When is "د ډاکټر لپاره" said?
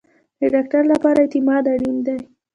0.39-1.19